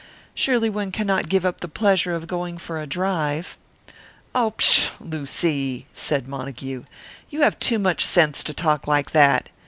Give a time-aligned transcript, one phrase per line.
[0.33, 3.55] Surely one cannot give up the pleasure of going for a drive"
[4.33, 6.85] "Oh, pshaw, Lucy!" said Montague.
[7.29, 9.49] "You have too much sense to talk like that.